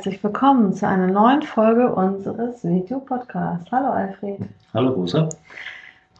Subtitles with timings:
[0.00, 3.70] Herzlich willkommen zu einer neuen Folge unseres Video-Podcasts.
[3.70, 4.38] Hallo Alfred.
[4.72, 5.28] Hallo Rosa.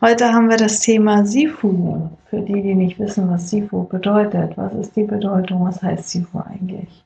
[0.03, 2.11] Heute haben wir das Thema Sifu.
[2.29, 4.55] Für die, die nicht wissen, was Sifu bedeutet.
[4.59, 5.65] Was ist die Bedeutung?
[5.65, 7.03] Was heißt Sifu eigentlich?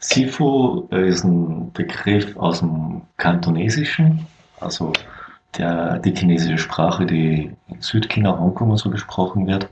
[0.00, 4.26] Sifu ist ein Begriff aus dem Kantonesischen,
[4.58, 4.92] also
[5.56, 9.68] der, die chinesische Sprache, die in Südchina, Hongkong und so gesprochen wird.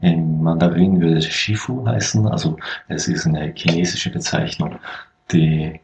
[0.00, 2.56] Im Mandarin würde es Shifu heißen, also
[2.88, 4.76] es ist eine chinesische Bezeichnung.
[5.30, 5.80] Die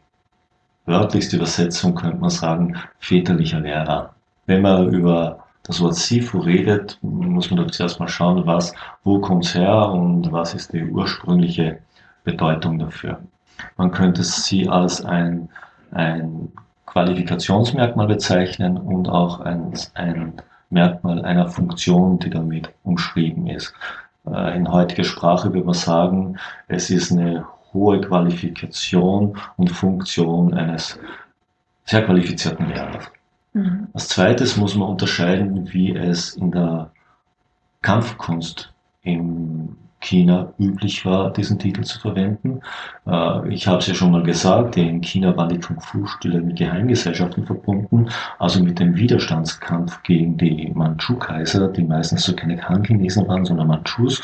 [0.85, 4.13] wörtlichste Übersetzung könnte man sagen, väterlicher Lehrer.
[4.45, 8.73] Wenn man über das Wort Sifu redet, muss man doch zuerst mal schauen, was,
[9.03, 11.79] wo kommt's her und was ist die ursprüngliche
[12.23, 13.19] Bedeutung dafür.
[13.77, 15.49] Man könnte sie als ein,
[15.91, 16.51] ein
[16.87, 20.33] Qualifikationsmerkmal bezeichnen und auch ein, ein
[20.71, 23.73] Merkmal einer Funktion, die damit umschrieben ist.
[24.25, 30.99] Äh, in heutiger Sprache würde man sagen, es ist eine hohe Qualifikation und Funktion eines
[31.85, 33.11] sehr qualifizierten Lehrers.
[33.53, 33.87] Mhm.
[33.93, 36.91] Als zweites muss man unterscheiden, wie es in der
[37.81, 42.61] Kampfkunst in China üblich war, diesen Titel zu verwenden.
[43.05, 47.45] Äh, ich habe es ja schon mal gesagt, in China waren die Kung-Fu-Stile mit Geheimgesellschaften
[47.45, 53.67] verbunden, also mit dem Widerstandskampf gegen die Manchu-Kaiser, die meistens so keine Han-Chinesen waren, sondern
[53.67, 54.21] Manchus.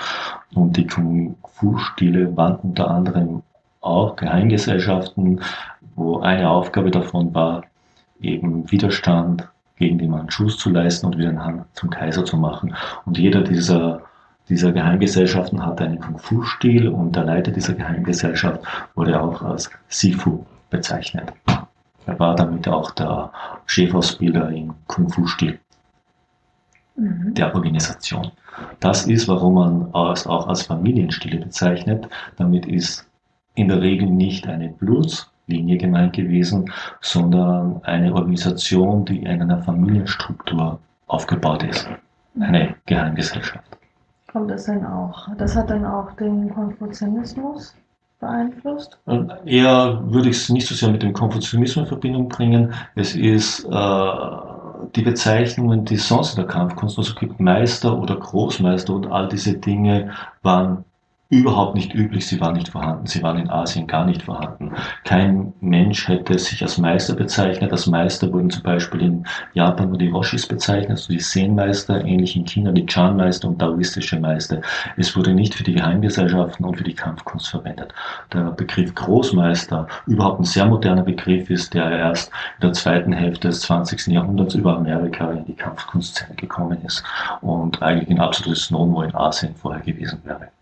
[0.53, 3.43] Und die Kung-Fu-Stile waren unter anderem
[3.81, 5.41] auch Geheimgesellschaften,
[5.95, 7.63] wo eine Aufgabe davon war,
[8.19, 12.75] eben Widerstand gegen die Manchus zu leisten und wieder einen Han zum Kaiser zu machen.
[13.05, 14.01] Und jeder dieser,
[14.49, 18.61] dieser Geheimgesellschaften hatte einen Kung-Fu-Stil und der Leiter dieser Geheimgesellschaft
[18.95, 21.33] wurde auch als Sifu bezeichnet.
[22.05, 23.31] Er war damit auch der
[23.65, 25.59] Chefausbilder im Kung-Fu-Stil
[26.95, 27.33] mhm.
[27.33, 28.31] der Organisation.
[28.79, 32.07] Das ist, warum man es auch als Familienstile bezeichnet.
[32.37, 33.07] Damit ist
[33.55, 36.71] in der Regel nicht eine Bluts- Linie gemeint gewesen,
[37.01, 41.87] sondern eine Organisation, die in einer Familienstruktur aufgebaut ist.
[42.39, 43.77] Eine Geheimgesellschaft.
[44.35, 45.29] Kommt das denn auch?
[45.37, 47.73] Das hat dann auch den Konfuzianismus
[48.19, 48.99] beeinflusst?
[49.45, 52.73] Eher würde ich es nicht so sehr mit dem Konfuzianismus in Verbindung bringen.
[52.95, 54.11] Es ist äh,
[54.93, 59.29] die Bezeichnungen, die es sonst in der Kampfkunst also gibt, Meister oder Großmeister und all
[59.29, 60.83] diese Dinge waren
[61.29, 64.71] überhaupt nicht üblich, sie waren nicht vorhanden, sie waren in Asien gar nicht vorhanden.
[65.03, 67.71] Kein Mensch hätte sich als Meister bezeichnet.
[67.71, 72.35] Als Meister wurden zum Beispiel in Japan nur die Roshis bezeichnet, also die Zen-Meister, ähnlich
[72.35, 74.61] in China die Chan-Meister und taoistische Meister.
[74.97, 77.93] Es wurde nicht für die Geheimgesellschaften und für die Kampfkunst verwendet.
[78.31, 83.47] Der Begriff Großmeister, überhaupt ein sehr moderner Begriff ist, der erst in der zweiten Hälfte
[83.47, 84.07] des 20.
[84.07, 87.03] Jahrhunderts über Amerika in die Kampfkunstszene gekommen ist
[87.41, 90.54] und eigentlich ein absolutes No-No in Asien vorher gewesen wäre.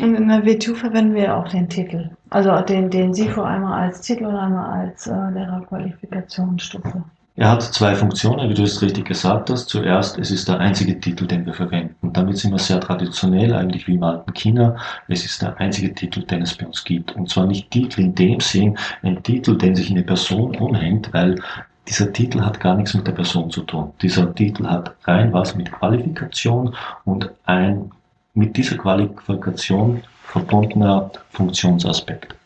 [0.00, 2.10] Und in der WTU verwenden wir auch den Titel.
[2.30, 7.04] Also den, den SIFO einmal als Titel und einmal als äh, Lehrerqualifikationsstufe.
[7.36, 9.68] Er hat zwei Funktionen, wie du es richtig gesagt hast.
[9.68, 12.12] Zuerst, es ist der einzige Titel, den wir verwenden.
[12.12, 14.76] Damit sind wir sehr traditionell, eigentlich wie im alten China.
[15.06, 17.14] Es ist der einzige Titel, den es bei uns gibt.
[17.14, 21.40] Und zwar nicht Titel in dem Sinn, ein Titel, den sich eine Person umhängt, weil
[21.86, 23.92] dieser Titel hat gar nichts mit der Person zu tun.
[24.02, 26.74] Dieser Titel hat rein was mit Qualifikation
[27.04, 27.92] und ein
[28.38, 32.36] mit dieser Qualifikation verbundener Funktionsaspekt.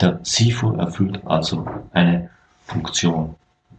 [0.00, 2.28] Der SIFO erfüllt also eine
[2.64, 3.36] Funktion.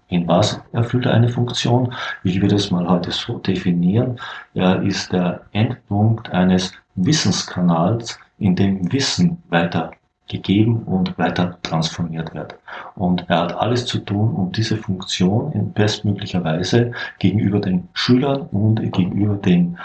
[0.07, 1.93] In was erfüllt er eine Funktion?
[2.23, 4.19] Ich würde es mal heute so definieren.
[4.53, 9.91] Er ist der Endpunkt eines Wissenskanals, in dem Wissen weiter
[10.29, 12.55] gegeben und weiter transformiert wird.
[12.95, 18.43] Und er hat alles zu tun, um diese Funktion in bestmöglicher Weise gegenüber den Schülern
[18.51, 19.77] und gegenüber den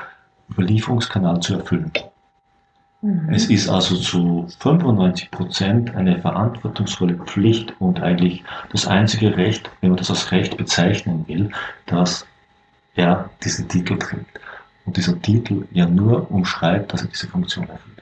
[0.51, 1.91] Überlieferungskanal zu erfüllen.
[3.03, 3.29] Mhm.
[3.31, 8.43] Es ist also zu 95 Prozent eine verantwortungsvolle Pflicht und eigentlich
[8.73, 11.51] das einzige Recht, wenn man das als Recht bezeichnen will,
[11.87, 12.27] dass
[12.95, 14.41] er diesen Titel trägt.
[14.85, 17.98] Und dieser Titel ja nur umschreibt, dass er diese Funktion erfüllt.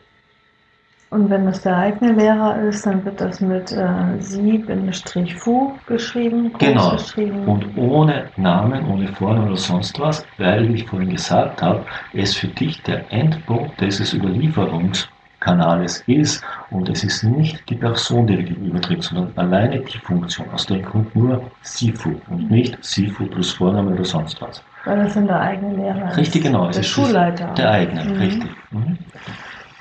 [1.10, 6.52] Und wenn das der eigene Lehrer ist, dann wird das mit äh, Sie-Fu geschrieben.
[6.58, 6.92] Genau.
[6.92, 7.46] Geschrieben.
[7.46, 12.34] Und ohne Namen, ohne Vornamen oder sonst was, weil, wie ich vorhin gesagt habe, es
[12.34, 15.08] für dich der Endpunkt dieses Überlieferungskanals
[15.46, 20.48] Kanales ist und es ist nicht die Person, die gegenübertritt, sondern alleine die Funktion.
[20.50, 24.62] Aus dem Grund nur Sifu und nicht Sifu plus Vorname oder sonst was.
[24.84, 26.70] Weil das sind der eigene Lehrer Richtig, genau.
[26.70, 27.46] Der Schulleiter.
[27.54, 28.16] Der eigene, mhm.
[28.16, 28.50] richtig.
[28.70, 28.98] Mhm.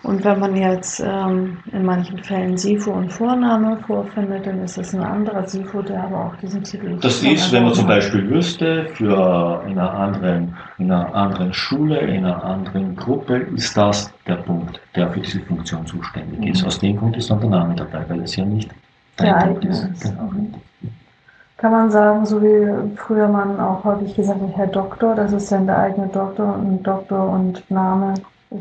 [0.05, 4.93] Und wenn man jetzt ähm, in manchen Fällen Sifu und Vorname vorfindet, dann ist das
[4.93, 8.85] ein anderer Sifu, der aber auch diesen Titel Das ist, wenn man zum Beispiel wüsste,
[8.93, 14.35] für in einer anderen, in einer anderen Schule, in einer anderen Gruppe, ist das der
[14.35, 16.47] Punkt, der für diese Funktion zuständig mhm.
[16.47, 16.63] ist.
[16.63, 18.69] Aus dem Grund ist dann der Name dabei, weil es ja nicht
[19.19, 19.85] der Punkt ist.
[19.85, 20.03] ist.
[20.03, 20.31] Genau.
[21.57, 25.51] Kann man sagen, so wie früher man auch häufig gesagt hat, Herr Doktor, das ist
[25.51, 28.13] dann der eigene Doktor und Doktor und Name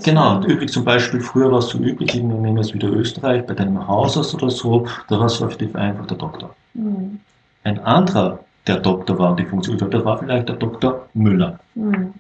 [0.03, 3.55] Genau, üblich zum Beispiel, früher war es so üblich, wir nehmen es wieder Österreich, bei
[3.55, 6.55] deinem Hausarzt oder so, da war es relativ einfach der Doktor.
[6.75, 7.21] Mhm.
[7.65, 11.59] Ein anderer, der Doktor war und die Funktion, der war vielleicht der Doktor Müller.
[11.75, 12.15] Mhm.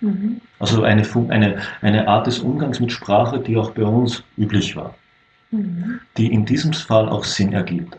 [0.00, 0.40] Mhm.
[0.58, 4.94] Also eine, eine, eine Art des Umgangs mit Sprache, die auch bei uns üblich war,
[5.50, 6.00] mhm.
[6.16, 7.98] die in diesem Fall auch Sinn ergibt.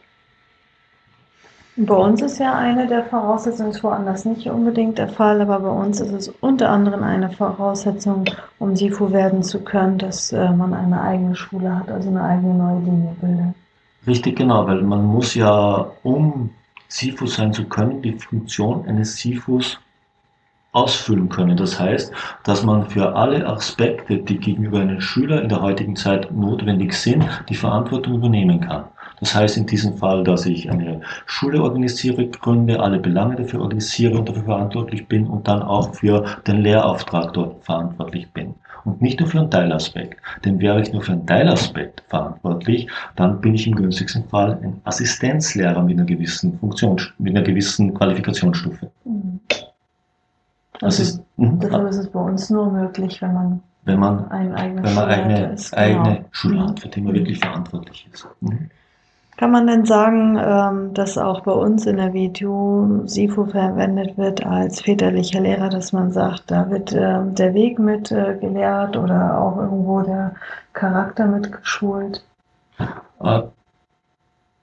[1.83, 5.69] Bei uns ist ja eine der Voraussetzungen, ist woanders nicht unbedingt der Fall, aber bei
[5.69, 8.25] uns ist es unter anderem eine Voraussetzung,
[8.59, 12.53] um SIFU werden zu können, dass äh, man eine eigene Schule hat, also eine eigene
[12.53, 13.55] neue Linie bildet.
[14.05, 16.51] Richtig, genau, weil man muss ja, um
[16.87, 19.79] SIFU sein zu können, die Funktion eines SIFUs
[20.73, 21.57] ausfüllen können.
[21.57, 22.13] Das heißt,
[22.43, 27.27] dass man für alle Aspekte, die gegenüber einem Schüler in der heutigen Zeit notwendig sind,
[27.49, 28.85] die Verantwortung übernehmen kann.
[29.21, 34.18] Das heißt in diesem Fall, dass ich eine Schule organisiere, gründe, alle Belange dafür organisiere
[34.18, 38.56] und dafür verantwortlich bin und dann auch für den Lehrauftrag dort verantwortlich bin.
[38.83, 40.19] Und nicht nur für einen Teilaspekt.
[40.44, 44.81] Denn wäre ich nur für einen Teilaspekt verantwortlich, dann bin ich im günstigsten Fall ein
[44.85, 48.89] Assistenzlehrer mit einer gewissen Funktion, mit einer gewissen Qualifikationsstufe.
[49.06, 49.39] Mhm.
[50.81, 51.59] Also ist, mhm.
[51.59, 55.71] deshalb ist es bei uns nur möglich, wenn man wenn man, wenn man eigene, ist,
[55.71, 55.81] genau.
[55.81, 58.27] eigene Schule hat, für die man wirklich verantwortlich ist.
[58.41, 58.69] Mhm.
[59.41, 64.45] Kann man denn sagen, ähm, dass auch bei uns in der WTO SIFO verwendet wird
[64.45, 69.39] als väterlicher Lehrer, dass man sagt, da wird ähm, der Weg mit äh, gelehrt oder
[69.39, 70.35] auch irgendwo der
[70.73, 72.23] Charakter mit geschult?
[73.23, 73.41] Äh,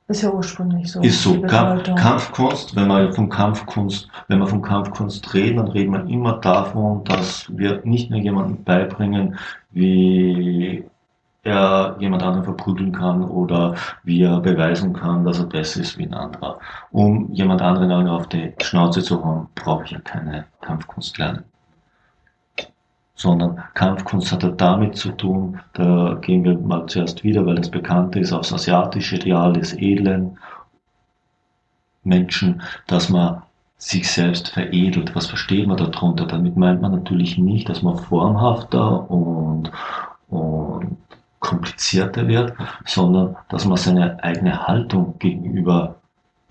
[0.06, 1.00] ist ja ursprünglich so.
[1.00, 1.40] Ist so.
[1.40, 7.02] Kampfkunst, wenn wir von Kampfkunst, wenn wir von Kampfkunst reden, dann reden wir immer davon,
[7.02, 9.40] dass wir nicht nur jemandem beibringen,
[9.72, 10.84] wie
[11.42, 13.74] er jemand anderen verprügeln kann oder
[14.04, 16.58] wie er beweisen kann, dass er besser ist wie ein anderer.
[16.90, 21.44] Um jemand anderen auf die Schnauze zu hauen, brauche ich ja keine Kampfkunst lernen.
[23.14, 27.70] Sondern Kampfkunst hat ja damit zu tun, da gehen wir mal zuerst wieder, weil das
[27.70, 30.38] Bekannte ist, aufs asiatische Ideal des edlen
[32.04, 33.42] Menschen, dass man
[33.76, 35.14] sich selbst veredelt.
[35.14, 36.26] Was versteht man darunter?
[36.26, 39.70] Damit meint man natürlich nicht, dass man formhafter und,
[40.28, 40.96] und
[41.40, 42.54] komplizierter wird,
[42.84, 45.96] sondern dass man seine eigene Haltung gegenüber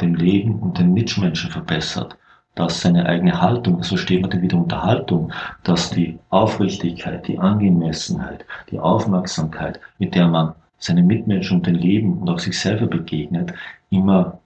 [0.01, 2.17] dem Leben und den Mitmenschen verbessert.
[2.55, 5.31] Dass seine eigene Haltung, so steht man dann wieder unter Haltung,
[5.63, 12.17] dass die Aufrichtigkeit, die Angemessenheit, die Aufmerksamkeit, mit der man seinen Mitmenschen und dem Leben
[12.17, 13.53] und auch sich selber begegnet,
[13.91, 14.39] immer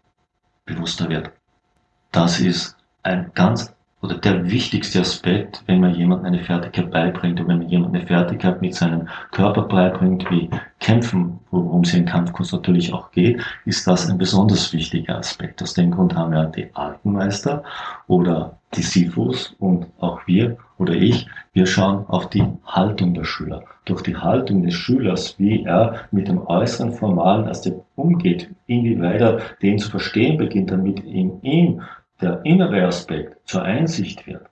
[0.65, 1.31] bewusster wird.
[2.11, 7.47] Das ist ein ganz oder der wichtigste Aspekt, wenn man jemandem eine Fertigkeit beibringt und
[7.47, 10.49] wenn man jemandem eine Fertigkeit mit seinem Körper beibringt, wie
[10.79, 15.61] Kämpfen, worum es in Kampfkunst natürlich auch geht, ist das ein besonders wichtiger Aspekt.
[15.61, 17.63] Aus dem Grund haben wir die alten Meister
[18.07, 23.63] oder die Sifus und auch wir oder ich, wir schauen auf die Haltung der Schüler.
[23.85, 29.39] Durch die Haltung des Schülers, wie er mit dem äußeren formalen Aspekt umgeht, inwieweit er
[29.61, 31.81] den zu verstehen beginnt, damit in ihm
[32.21, 34.45] der innere Aspekt zur Einsicht wird,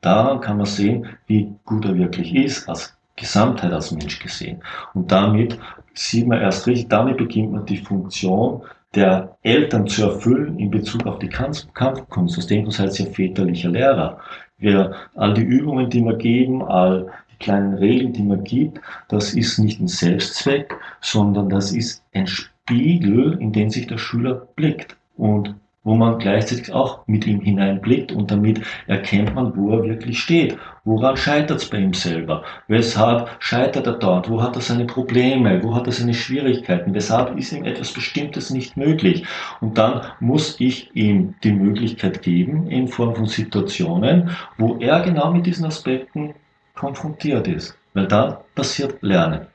[0.00, 4.62] daran kann man sehen, wie gut er wirklich ist, als Gesamtheit als Mensch gesehen.
[4.94, 5.58] Und damit
[5.94, 8.62] sieht man erst richtig, damit beginnt man die Funktion
[8.94, 12.38] der Eltern zu erfüllen in Bezug auf die Kampfkunst.
[12.38, 14.18] Aus dem seid ihr väterlicher Lehrer.
[14.58, 19.34] Wir, all die Übungen, die wir geben, all die kleinen Regeln, die man gibt, das
[19.34, 24.96] ist nicht ein Selbstzweck, sondern das ist ein Spiegel, in den sich der Schüler blickt.
[25.16, 30.18] Und wo man gleichzeitig auch mit ihm hineinblickt und damit erkennt man, wo er wirklich
[30.18, 30.58] steht.
[30.84, 32.42] Woran scheitert es bei ihm selber?
[32.68, 34.28] Weshalb scheitert er dort?
[34.28, 35.62] Wo hat er seine Probleme?
[35.62, 36.94] Wo hat er seine Schwierigkeiten?
[36.94, 39.24] Weshalb ist ihm etwas Bestimmtes nicht möglich?
[39.60, 45.32] Und dann muss ich ihm die Möglichkeit geben, in Form von Situationen, wo er genau
[45.32, 46.34] mit diesen Aspekten
[46.74, 47.76] konfrontiert ist.
[47.94, 49.46] Weil dann passiert Lernen.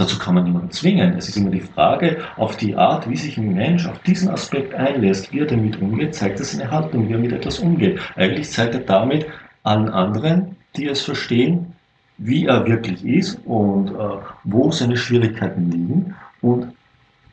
[0.00, 1.14] Dazu kann man niemanden zwingen.
[1.18, 4.72] Es ist immer die Frage, auf die Art, wie sich ein Mensch auf diesen Aspekt
[4.72, 8.00] einlässt, wie er damit umgeht, zeigt er seine Haltung, wie er mit etwas umgeht.
[8.16, 9.26] Eigentlich zeigt er damit
[9.62, 11.74] allen anderen, die es verstehen,
[12.16, 16.14] wie er wirklich ist und äh, wo seine Schwierigkeiten liegen.
[16.40, 16.72] Und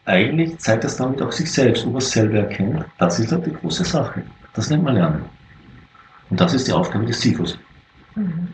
[0.03, 2.83] eigentlich zeigt das damit auch sich selbst, ob er es selber erkennt.
[2.97, 4.23] Das ist halt die große Sache.
[4.55, 5.23] Das nennt man Lernen.
[6.29, 7.57] Und das ist die Aufgabe des Sisyphus.
[8.15, 8.49] Mhm.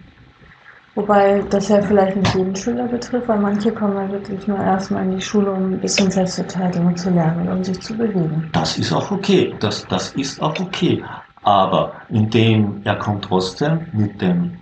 [0.95, 5.03] Wobei das ja vielleicht nicht jeden Schüler betrifft, weil manche kommen ja wirklich nur erstmal
[5.05, 8.47] in die Schule, um ein bisschen Selbstverteidigung zu lernen und um sich zu bewegen.
[8.51, 9.55] Das ist auch okay.
[9.59, 11.03] Das, das ist auch okay.
[11.41, 14.59] Aber indem er kommt trotzdem mit dem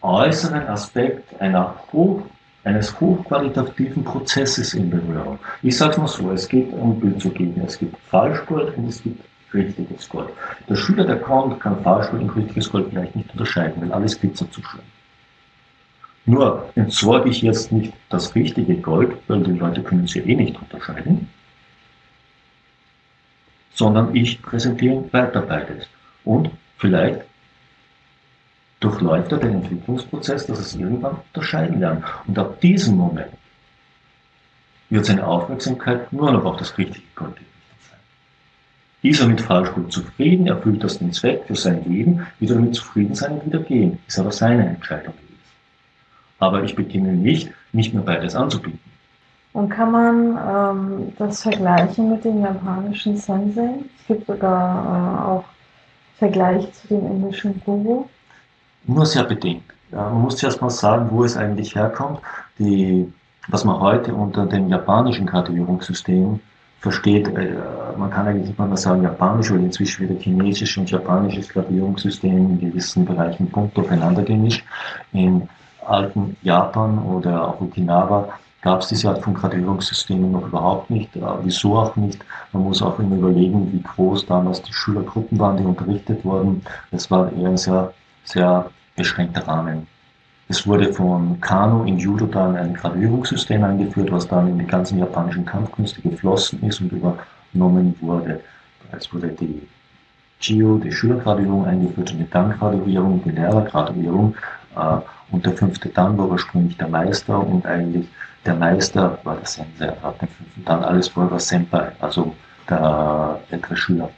[0.00, 2.22] äußeren Aspekt einer hoch,
[2.64, 5.38] eines hochqualitativen Prozesses in Berührung.
[5.62, 7.62] Ich sage es mal so, es geht um Bild zu geben.
[7.66, 9.22] Es gibt Falschgold und es gibt
[9.52, 10.30] richtiges Gold.
[10.66, 14.50] Der Schüler, der kommt, kann Falschgold und richtiges Gold vielleicht nicht unterscheiden, weil alles glitzert
[14.52, 14.80] zu schön.
[16.28, 20.34] Nur entsorge ich jetzt nicht das richtige Gold, weil die Leute können es ja eh
[20.34, 21.26] nicht unterscheiden,
[23.72, 25.86] sondern ich präsentiere weiter beides.
[26.26, 27.22] Und vielleicht
[28.80, 32.04] durchläuft er den Entwicklungsprozess, dass es irgendwann unterscheiden lernt.
[32.26, 33.32] Und ab diesem Moment
[34.90, 38.00] wird seine Aufmerksamkeit nur noch auf das richtige Gold gerichtet sein.
[39.00, 42.74] Ist er mit Falschgold zufrieden, erfüllt das den Zweck für sein Leben, wird er damit
[42.74, 43.98] zufrieden sein und wieder gehen.
[44.06, 45.14] Ist aber seine Entscheidung.
[46.38, 48.80] Aber ich beginne nicht, nicht mehr beides anzubieten.
[49.52, 53.70] Und kann man ähm, das vergleichen mit dem japanischen Sensei?
[53.98, 55.44] Es gibt sogar äh, auch
[56.18, 58.04] Vergleich zu dem indischen Guru.
[58.86, 59.62] Nur sehr bedingt.
[59.92, 62.20] Ja, man muss zuerst mal sagen, wo es eigentlich herkommt.
[62.58, 63.10] Die,
[63.48, 66.40] was man heute unter dem japanischen Graduierungssystem
[66.80, 67.56] versteht, äh,
[67.96, 72.60] man kann eigentlich nicht mal sagen japanisch, weil inzwischen wieder chinesisches und japanisches Graduierungssystem in
[72.60, 74.64] gewissen Bereichen Punkt aufeinander gemischt.
[75.12, 75.48] In
[75.88, 78.28] alten Japan oder auch Okinawa
[78.62, 81.14] gab es diese Art von Gradierungssystemen noch überhaupt nicht.
[81.16, 82.24] Äh, wieso auch nicht?
[82.52, 86.62] Man muss auch immer überlegen, wie groß damals die Schülergruppen waren, die unterrichtet wurden.
[86.90, 87.92] Es war eher ein sehr,
[88.24, 89.86] sehr beschränkter Rahmen.
[90.48, 94.98] Es wurde von Kano in Judo dann ein Gradierungssystem eingeführt, was dann in die ganzen
[94.98, 98.40] japanischen Kampfkünste geflossen ist und übernommen wurde.
[98.90, 99.68] Es wurde die
[100.40, 104.34] Gio, die Schülergraduierung eingeführt und die Dan-Graduierung, die Lehrergraduierung.
[104.74, 104.98] Äh,
[105.30, 108.06] und der fünfte Dan war ursprünglich der Meister und eigentlich
[108.44, 112.34] der Meister war der Sensei, hat den fünften Dan, alles vorher war Senpai, also
[112.68, 114.10] der ältere Schüler.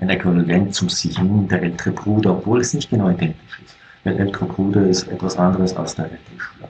[0.00, 3.76] Ein Äquivalent zum Sihin, der ältere Bruder, obwohl es nicht genau identisch ist.
[4.04, 6.68] Der ältere Bruder ist etwas anderes als der ältere Schüler.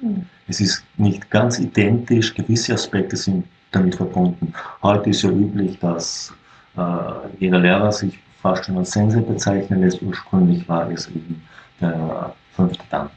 [0.00, 0.26] Mhm.
[0.48, 4.52] Es ist nicht ganz identisch, gewisse Aspekte sind damit verbunden.
[4.82, 6.32] Heute ist ja üblich, dass
[6.76, 6.82] äh,
[7.38, 10.02] jeder Lehrer sich fast schon als Sensei bezeichnen lässt.
[10.02, 11.42] Ursprünglich war es eben
[11.80, 13.10] der fünfte Dan.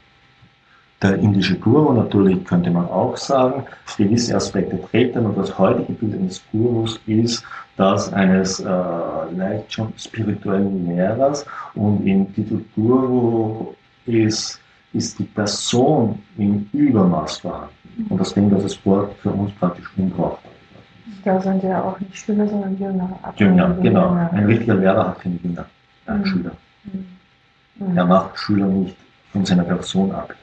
[1.02, 3.64] Der indische Guru natürlich könnte man auch sagen,
[3.98, 7.44] gewisse Aspekte treten und das heutige Bild eines Gurus ist
[7.76, 13.74] das eines äh, leicht schon spirituellen Lehrers und im Titel Guru
[14.06, 14.58] ist,
[14.94, 17.74] ist die Person im Übermaß vorhanden.
[18.08, 21.26] Und ich, dass das Wort für uns praktisch unbrauchbar ist.
[21.26, 23.18] Da sind ja auch nicht Schüler, sondern Jünger.
[23.36, 24.12] Jünger, genau.
[24.32, 25.66] Ein richtiger Lehrer hat keine Jünger,
[26.06, 26.24] mhm.
[26.24, 26.52] Schüler.
[26.84, 27.96] Mhm.
[27.96, 28.96] Er macht Schüler nicht
[29.36, 30.34] von seiner Person ab,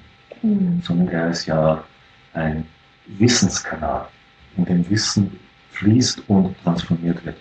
[0.41, 0.81] mhm.
[0.83, 1.83] sondern er ist ja
[2.33, 2.65] ein
[3.07, 4.05] Wissenskanal,
[4.57, 5.39] in dem Wissen
[5.71, 7.35] fließt und transformiert wird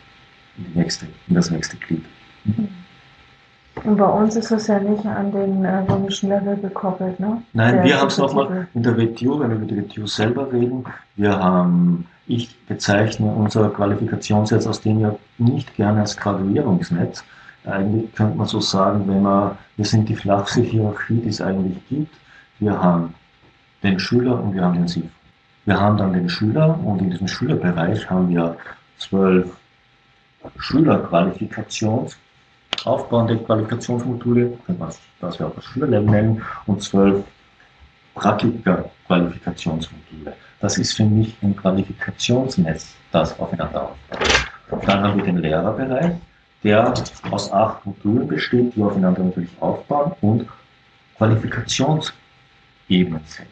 [0.57, 2.05] in, die nächste, in das nächste Glied.
[2.45, 2.69] Mhm.
[3.85, 7.43] Und bei uns ist es ja nicht an den äh, römischen Level gekoppelt, ne?
[7.53, 10.53] Nein, der wir haben es nochmal in der WTU, wenn wir mit der WTU selber
[10.53, 10.85] reden,
[11.17, 17.25] wir haben, ich bezeichne unser Qualifikationsnetz aus dem ja nicht gerne als Graduierungsnetz,
[17.65, 21.79] eigentlich könnte man so sagen, wenn man, wir sind die flachste Hierarchie, die es eigentlich
[21.89, 22.15] gibt.
[22.59, 23.15] Wir haben
[23.83, 25.11] den Schüler und wir haben den SIF.
[25.65, 28.57] Wir haben dann den Schüler und in diesem Schülerbereich haben wir
[28.99, 29.57] zwölf
[30.59, 32.17] Schülerqualifikations,
[32.85, 34.59] aufbauende Qualifikationsmodule,
[35.21, 37.25] das wir auch das Schülerlevel nennen, und zwölf
[38.15, 40.35] Praktiker-Qualifikationsmodule.
[40.61, 44.87] Das ist für mich ein Qualifikationsnetz, das aufeinander aufbaut.
[44.87, 46.13] Dann haben wir den Lehrerbereich,
[46.65, 46.95] der
[47.31, 50.47] aus acht Modulen besteht, die aufeinander natürlich aufbauen und
[51.17, 53.49] Qualifikationsebenen sind.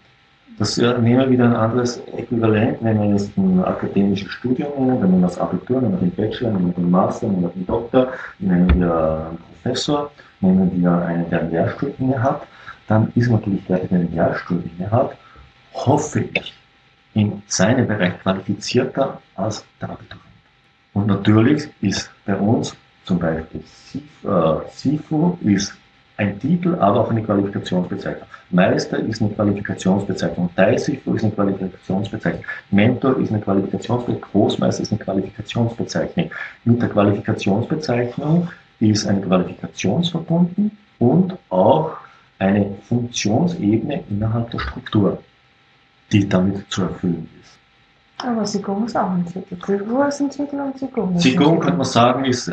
[0.58, 5.12] Das nehmen wir wieder ein anderes Äquivalent, wenn wir jetzt ein akademisches Studium nehmen, wenn
[5.12, 9.38] wir das Abitur, wir den Bachelor, wir den Master, wir den Doktor, nehmen wir einen
[9.38, 12.46] Professor, nehmen wir einen, der einen Lehrstuhl inne hat,
[12.88, 15.16] dann ist natürlich der, der einen Lehrstuhl inne hat,
[15.72, 16.52] hoffe ich,
[17.14, 20.24] in seinem Bereich qualifizierter als der Abiturient.
[20.92, 22.76] Und natürlich ist bei uns
[23.10, 23.60] zum Beispiel
[24.24, 25.74] äh, ist
[26.16, 28.28] ein Titel, aber auch eine Qualifikationsbezeichnung.
[28.50, 30.48] Meister ist eine Qualifikationsbezeichnung.
[30.54, 32.44] Teilsifo ist eine Qualifikationsbezeichnung.
[32.70, 34.30] Mentor ist eine Qualifikationsbezeichnung.
[34.30, 36.30] Großmeister ist eine Qualifikationsbezeichnung.
[36.64, 38.48] Mit der Qualifikationsbezeichnung
[38.78, 41.96] ist eine Qualifikationsverbunden und auch
[42.38, 45.20] eine Funktionsebene innerhalb der Struktur,
[46.12, 47.59] die damit zu erfüllen ist.
[48.24, 49.56] Aber Sigung ist auch ein Titel.
[49.66, 52.52] Sigung ist ein Titel und Sigung ist Sigung, könnte man sagen, ist äh,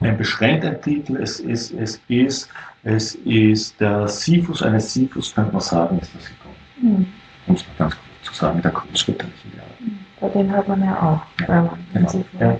[0.00, 1.16] ein beschränkter Titel.
[1.16, 2.48] Es ist, es ist,
[2.84, 6.52] es ist der Sifus eines Sifus, könnte man sagen, ist der Sigung.
[6.80, 7.06] Mhm.
[7.46, 8.82] Um es mal ganz kurz zu sagen, der Lehre.
[9.80, 9.98] Mhm.
[10.20, 12.08] Bei den hört man ja auch, ja, wenn man genau.
[12.08, 12.58] Sifu ja.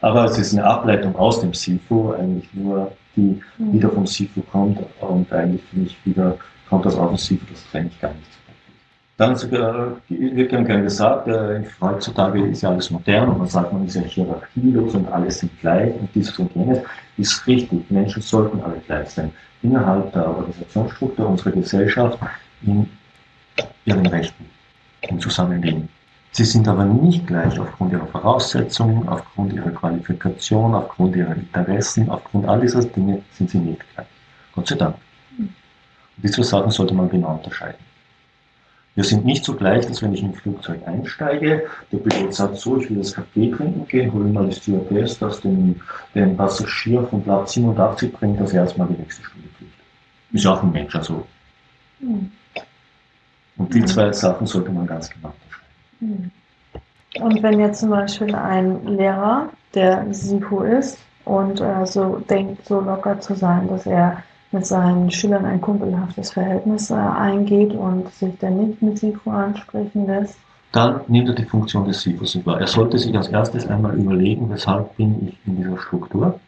[0.00, 3.72] Aber es ist eine Ableitung aus dem Sifu, eigentlich nur die mhm.
[3.72, 6.36] wieder vom Sifu kommt und eigentlich finde ich wieder
[6.68, 8.36] kommt das auf dem Sifu, das trenne ich gar nicht.
[9.16, 13.86] Dann äh, wird gern gesagt, äh, heutzutage ist ja alles modern und man sagt, man
[13.86, 16.80] ist ja hierarchielos und alle sind gleich und dieses und jenes.
[17.16, 19.32] Ist richtig, Menschen sollten alle gleich sein.
[19.62, 22.18] Innerhalb der Organisationsstruktur unserer Gesellschaft
[22.60, 22.86] in
[23.86, 24.44] ihren Rechten,
[25.08, 25.88] im Zusammenleben.
[26.32, 32.46] Sie sind aber nicht gleich aufgrund ihrer Voraussetzungen, aufgrund ihrer Qualifikation, aufgrund ihrer Interessen, aufgrund
[32.46, 34.06] all dieser Dinge sind sie nicht gleich.
[34.54, 34.96] Gott sei Dank.
[35.38, 35.48] Und
[36.18, 37.85] diese Sachen sollte man genau unterscheiden.
[38.96, 42.56] Wir sind nicht so gleich, dass wenn ich in ein Flugzeug einsteige, der Pilot sagt
[42.56, 45.80] so, ich will das Kaffee trinken gehen, hole mal die Stewardess, dass den,
[46.14, 49.72] den Passagier von Platz 87 bringt, dass er erstmal die nächste Stunde fliegt.
[50.32, 51.26] Ist auch ein Mensch, also.
[52.00, 52.32] Mhm.
[53.58, 55.32] Und die zwei Sachen sollte man ganz genau
[56.00, 56.30] hm.
[57.20, 62.80] Und wenn jetzt zum Beispiel ein Lehrer, der SIFO ist und äh, so denkt, so
[62.80, 64.22] locker zu sein, dass er
[64.56, 70.06] mit seinen Schülern ein kumpelhaftes Verhältnis äh, eingeht und sich dann nicht mit SIFO ansprechen
[70.06, 70.38] lässt,
[70.72, 72.60] dann nimmt er die Funktion des SIFOs wahr.
[72.60, 76.40] Er sollte sich als erstes einmal überlegen, weshalb bin ich in dieser Struktur.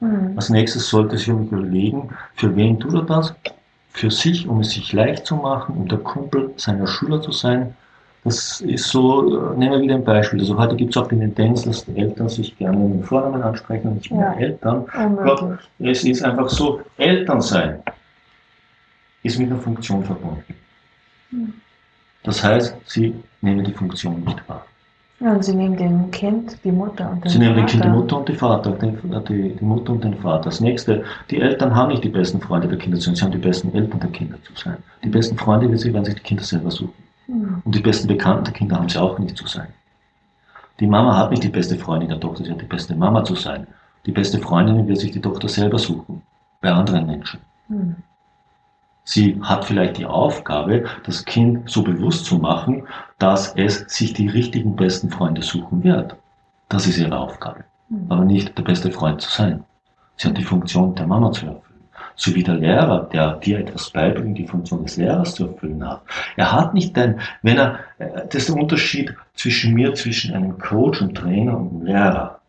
[0.00, 0.32] Mhm.
[0.36, 3.34] Als nächstes sollte er sich überlegen, für wen tut er das?
[3.92, 7.74] Für sich, um es sich leicht zu machen, um der Kumpel seiner Schüler zu sein,
[8.24, 10.40] das ist so, äh, nehmen wir wieder ein Beispiel.
[10.40, 13.88] Also heute gibt es auch die Tendenz, dass die Eltern sich gerne mit Vornamen ansprechen
[13.88, 14.40] und nicht mehr ja.
[14.40, 14.84] Eltern.
[15.24, 17.82] Gott, es ist einfach so, Eltern sein
[19.22, 20.54] ist mit einer Funktion verbunden.
[21.30, 21.54] Hm.
[22.22, 24.64] Das heißt, sie nehmen die Funktion nicht wahr.
[25.20, 27.88] Ja, und sie nehmen dem Kind die Mutter und den Sie nehmen dem Kind die
[27.88, 28.96] Mutter und die Vater, die,
[29.28, 30.44] die, die, Mutter und den Vater.
[30.44, 33.32] Das nächste, die Eltern haben nicht die besten Freunde der Kinder zu sein, sie haben
[33.32, 34.78] die besten Eltern der Kinder zu sein.
[35.04, 36.94] Die besten Freunde werden sich die Kinder selber suchen.
[37.64, 39.68] Und die besten Bekannten der Kinder haben sie auch nicht zu sein.
[40.80, 43.34] Die Mama hat nicht die beste Freundin der Tochter, sie hat die beste Mama zu
[43.34, 43.66] sein.
[44.06, 46.22] Die beste Freundin wird sich die Tochter selber suchen,
[46.60, 47.40] bei anderen Menschen.
[47.68, 47.96] Mhm.
[49.04, 52.84] Sie hat vielleicht die Aufgabe, das Kind so bewusst zu machen,
[53.18, 56.16] dass es sich die richtigen besten Freunde suchen wird.
[56.68, 57.64] Das ist ihre Aufgabe.
[57.88, 58.06] Mhm.
[58.08, 59.64] Aber nicht der beste Freund zu sein.
[60.16, 61.69] Sie hat die Funktion der Mama zu erfüllen
[62.20, 66.02] sowie der Lehrer, der dir etwas beibringt, die Funktion des Lehrers zu erfüllen hat.
[66.36, 70.58] Er hat nicht ein, wenn er, äh, das ist der Unterschied zwischen mir, zwischen einem
[70.58, 72.40] Coach und Trainer und einem Lehrer.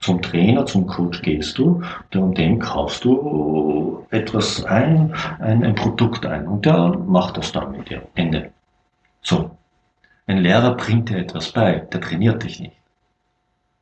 [0.00, 1.82] Zum Trainer, zum Coach gehst du,
[2.14, 7.72] und dem kaufst du etwas ein, ein, ein Produkt ein und der macht das dann
[7.72, 8.02] mit dir.
[8.14, 8.50] Ende.
[9.22, 9.50] So.
[10.26, 12.76] Ein Lehrer bringt dir etwas bei, der trainiert dich nicht.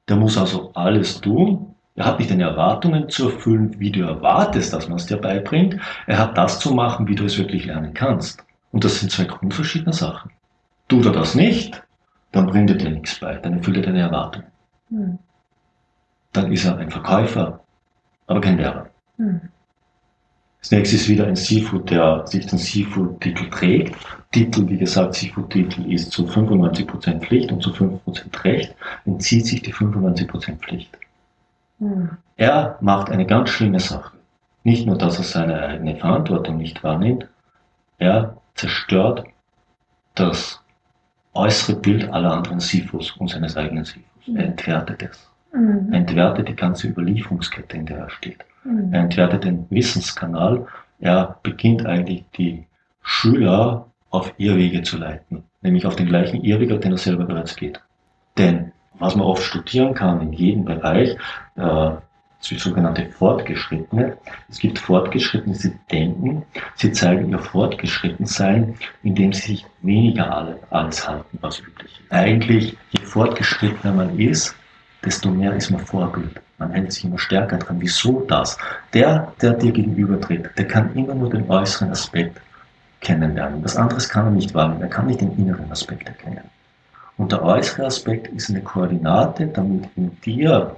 [0.09, 4.73] Der muss also alles tun, er hat nicht deine Erwartungen zu erfüllen, wie du erwartest,
[4.73, 5.77] dass man es dir beibringt.
[6.07, 8.43] Er hat das zu machen, wie du es wirklich lernen kannst.
[8.71, 10.31] Und das sind zwei grundverschiedene Sachen.
[10.89, 11.83] Tut er das nicht,
[12.33, 14.47] dann bringt er dir nichts bei, dann erfüllt er deine Erwartungen.
[14.89, 15.19] Hm.
[16.33, 17.61] Dann ist er ein Verkäufer,
[18.27, 18.89] aber kein Lehrer.
[19.19, 19.43] Hm.
[20.61, 23.97] Das nächste ist wieder ein Seafood, der sich den Seafood-Titel trägt.
[24.31, 28.75] Titel, wie gesagt, Seafood-Titel ist zu 95% Pflicht und zu 5% Recht,
[29.05, 30.97] entzieht sich die 95% Pflicht.
[32.37, 34.17] Er macht eine ganz schlimme Sache.
[34.65, 37.27] Nicht nur, dass er seine eigene Verantwortung nicht wahrnimmt,
[37.99, 39.25] er zerstört
[40.15, 40.63] das
[41.35, 44.27] äußere Bild aller anderen Sifus und seines eigenen Sifus.
[44.27, 44.37] Mhm.
[44.37, 45.31] Er entwertet es.
[45.53, 45.89] Mhm.
[45.93, 48.45] Er entwertet die ganze Überlieferungskette, in der er steht.
[48.65, 48.93] Mhm.
[48.93, 50.67] Er entwertet den Wissenskanal.
[51.01, 52.67] Er beginnt eigentlich die
[53.03, 57.57] Schüler auf Irrwege zu leiten, nämlich auf den gleichen Irrweg, auf den er selber bereits
[57.57, 57.81] geht.
[58.39, 61.17] Denn was man oft studieren kann in jedem Bereich,
[61.57, 61.91] äh,
[62.41, 64.17] sogenannte Fortgeschrittene.
[64.49, 71.39] Es gibt Fortgeschrittene, sie denken, sie zeigen ihr Fortgeschrittensein, indem sie sich weniger alles halten,
[71.41, 72.13] was üblich ist.
[72.13, 74.57] Eigentlich, je fortgeschrittener man ist,
[75.05, 76.41] desto mehr ist man Vorbild.
[76.59, 77.77] Man hält sich immer stärker dran.
[77.81, 78.57] Wieso das?
[78.93, 82.41] Der, der dir gegenübertritt, der kann immer nur den äußeren Aspekt
[83.01, 83.65] kennenlernen.
[83.65, 84.83] Was anderes kann er nicht wahrnehmen.
[84.83, 86.52] Er kann nicht den inneren Aspekt erkennen.
[87.23, 90.75] Und der äußere Aspekt ist eine Koordinate, damit in dir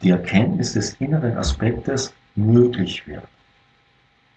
[0.00, 3.24] die Erkenntnis des inneren Aspektes möglich wird.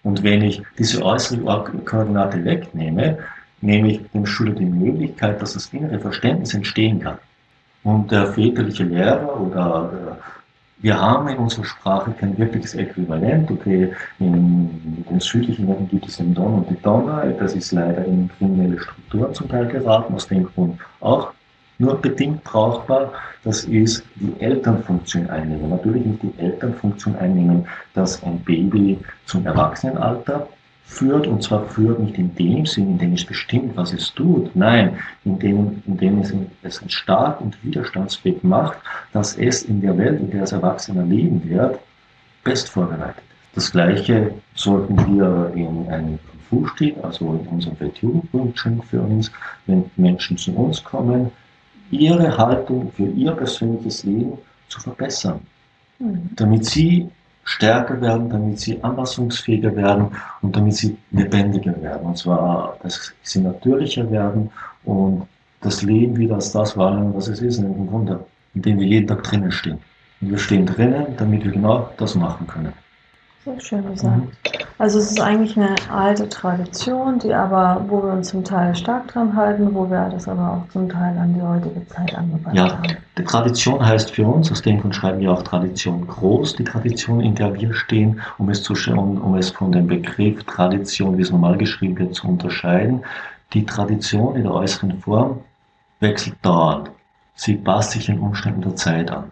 [0.02, 1.38] Und wenn ich diese äußere
[1.84, 3.18] Koordinate wegnehme,
[3.60, 7.18] nehme ich dem Schüler die Möglichkeit, dass das innere Verständnis entstehen kann.
[7.84, 10.18] Und der väterliche Lehrer oder
[10.78, 13.48] wir haben in unserer Sprache kein wirkliches Äquivalent.
[13.48, 17.24] Okay, in den südlichen Ländern gibt es den Don und die Donner.
[17.38, 21.32] Das ist leider in kriminelle Strukturen zum Teil geraten, aus dem Grund auch
[21.78, 23.12] nur bedingt brauchbar.
[23.42, 25.70] Das ist die Elternfunktion einnehmen.
[25.70, 30.48] Natürlich nicht die Elternfunktion einnehmen, dass ein Baby zum Erwachsenenalter
[30.84, 34.54] führt, und zwar führt nicht in dem Sinn, in dem es bestimmt, was es tut,
[34.54, 38.78] nein, indem, indem es es stark und widerstandsfähig macht,
[39.12, 41.78] dass es in der Welt, in der es Erwachsener leben wird,
[42.44, 43.34] best vorbereitet ist.
[43.56, 46.18] Das Gleiche sollten wir in einem
[46.50, 49.30] Fu-Stil, also in unserem Weltjugendwünschen für uns,
[49.66, 51.30] wenn Menschen zu uns kommen,
[51.90, 55.40] ihre Haltung für ihr persönliches Leben zu verbessern,
[55.98, 56.30] mhm.
[56.36, 57.08] damit sie
[57.44, 60.08] stärker werden, damit sie anpassungsfähiger werden
[60.42, 62.06] und damit sie lebendiger werden.
[62.06, 64.50] Und zwar, dass sie natürlicher werden
[64.84, 65.26] und
[65.60, 68.86] das Leben wieder als das wahrnehmen, was es ist, nämlich ein Wunder, in dem wir
[68.86, 69.78] jeden Tag drinnen stehen.
[70.20, 72.72] Und wir stehen drinnen, damit wir genau das machen können.
[73.44, 74.16] Sehr schön gesagt.
[74.16, 74.63] Mhm.
[74.76, 79.06] Also es ist eigentlich eine alte Tradition, die aber, wo wir uns zum Teil stark
[79.08, 82.76] dran halten, wo wir das aber auch zum Teil an die heutige Zeit angepasst ja,
[82.76, 82.96] haben.
[83.16, 87.20] Die Tradition heißt für uns, aus dem Grund schreiben wir auch Tradition groß, die Tradition,
[87.20, 91.22] in der wir stehen, um es, zu, um, um es von dem Begriff Tradition, wie
[91.22, 93.04] es normal geschrieben wird, zu unterscheiden.
[93.52, 95.38] Die Tradition in der äußeren Form
[96.00, 96.90] wechselt dauernd.
[97.36, 99.30] Sie passt sich den Umständen der Zeit an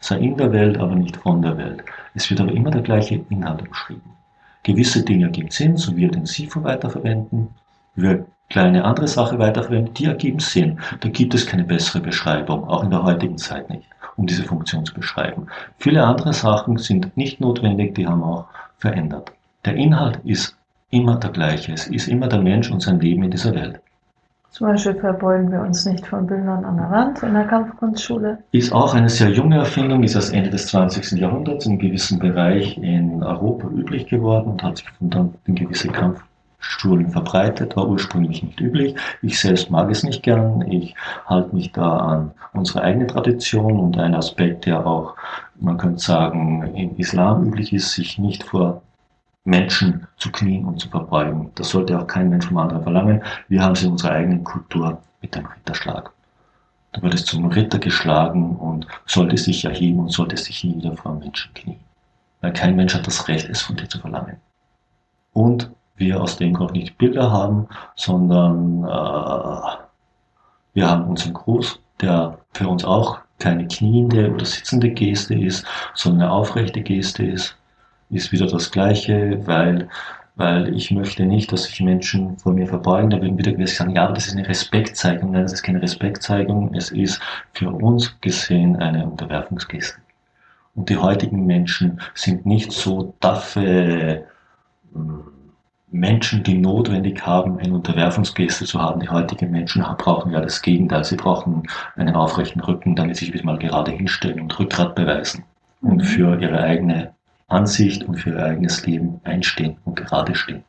[0.00, 1.84] sei in der Welt, aber nicht von der Welt.
[2.14, 4.16] Es wird aber immer der gleiche Inhalt beschrieben.
[4.62, 7.48] Gewisse Dinge ergeben Sinn, so wie wir den SIFO weiterverwenden,
[7.96, 10.78] wir kleine andere Sache weiterverwenden, die ergeben Sinn.
[11.00, 14.84] Da gibt es keine bessere Beschreibung, auch in der heutigen Zeit nicht, um diese Funktion
[14.84, 15.46] zu beschreiben.
[15.78, 18.46] Viele andere Sachen sind nicht notwendig, die haben auch
[18.78, 19.32] verändert.
[19.64, 20.56] Der Inhalt ist
[20.90, 21.72] immer der gleiche.
[21.72, 23.80] Es ist immer der Mensch und sein Leben in dieser Welt.
[24.50, 28.38] Zum Beispiel verbeugen wir uns nicht von Bildern an der Wand in der Kampfkunstschule.
[28.50, 31.12] Ist auch eine sehr junge Erfindung, ist erst Ende des 20.
[31.12, 37.10] Jahrhunderts in gewissen Bereich in Europa üblich geworden und hat sich dann in gewisse Kampfschulen
[37.10, 38.96] verbreitet, war ursprünglich nicht üblich.
[39.22, 40.62] Ich selbst mag es nicht gern.
[40.62, 45.14] Ich halte mich da an unsere eigene Tradition und ein Aspekt, der auch,
[45.60, 48.82] man könnte sagen, im Islam üblich ist, sich nicht vor
[49.44, 51.50] Menschen zu knien und zu verbeugen.
[51.54, 53.22] Das sollte auch kein Mensch vom anderen verlangen.
[53.48, 56.12] Wir haben es in unserer eigenen Kultur mit dem Ritterschlag.
[56.92, 60.96] Da wird es zum Ritter geschlagen und sollte sich erheben und sollte sich nie wieder
[60.96, 61.80] vor einem Menschen knien.
[62.40, 64.36] Weil kein Mensch hat das Recht, es von dir zu verlangen.
[65.32, 69.76] Und wir aus dem Grund nicht Bilder haben, sondern äh,
[70.74, 76.22] wir haben unseren Gruß, der für uns auch keine kniende oder sitzende Geste ist, sondern
[76.22, 77.56] eine aufrechte Geste ist
[78.10, 79.88] ist wieder das Gleiche, weil,
[80.36, 83.10] weil ich möchte nicht, dass sich Menschen vor mir verbeugen.
[83.10, 85.30] Da würden wieder gewisse sagen, ja, aber das ist eine Respektzeigung.
[85.30, 86.74] Nein, das ist keine Respektzeigung.
[86.74, 87.20] Es ist
[87.52, 89.98] für uns gesehen eine Unterwerfungsgeste.
[90.74, 94.24] Und die heutigen Menschen sind nicht so daffe
[94.92, 95.24] hm,
[95.92, 99.00] Menschen, die notwendig haben, eine Unterwerfungsgeste zu haben.
[99.00, 101.04] Die heutigen Menschen brauchen ja das Gegenteil.
[101.04, 101.64] Sie brauchen
[101.96, 105.44] einen aufrechten Rücken, damit sie sich wieder mal gerade hinstellen und Rückgrat beweisen
[105.82, 106.04] und mhm.
[106.04, 107.12] für ihre eigene
[107.50, 110.64] Ansicht und für ihr eigenes Leben einstehen und gerade stehen.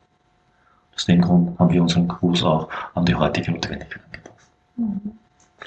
[0.94, 4.50] Aus dem Grund haben wir unseren Gruß auch an die heutige Notwendigkeit angepasst.
[4.76, 5.12] Mhm.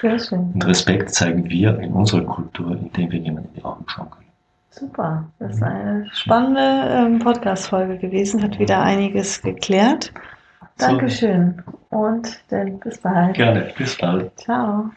[0.00, 0.50] Sehr schön.
[0.52, 4.26] Und Respekt zeigen wir in unserer Kultur, indem wir jemanden in die Augen schauen können.
[4.70, 10.12] Super, das ist eine spannende ähm, Podcast-Folge gewesen, hat wieder einiges geklärt.
[10.76, 11.96] Dankeschön so.
[11.96, 13.34] und dann bis bald.
[13.34, 14.38] Gerne, bis bald.
[14.38, 14.90] Ciao.